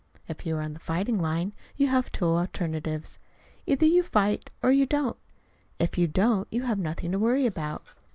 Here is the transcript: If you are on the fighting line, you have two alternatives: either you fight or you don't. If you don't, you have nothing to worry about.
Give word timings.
If 0.27 0.47
you 0.47 0.55
are 0.55 0.61
on 0.63 0.73
the 0.73 0.79
fighting 0.79 1.19
line, 1.19 1.53
you 1.77 1.85
have 1.85 2.11
two 2.11 2.25
alternatives: 2.25 3.19
either 3.67 3.85
you 3.85 4.01
fight 4.01 4.49
or 4.63 4.71
you 4.71 4.87
don't. 4.87 5.15
If 5.77 5.95
you 5.95 6.07
don't, 6.07 6.47
you 6.49 6.63
have 6.63 6.79
nothing 6.79 7.11
to 7.11 7.19
worry 7.19 7.45
about. 7.45 7.83